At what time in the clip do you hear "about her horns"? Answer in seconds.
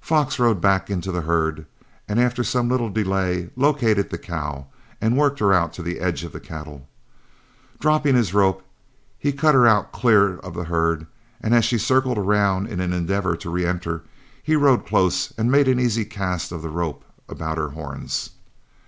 17.28-18.30